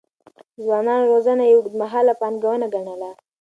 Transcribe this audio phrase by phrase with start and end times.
[0.57, 3.11] د ځوانانو روزنه يې اوږدمهاله پانګونه ګڼله.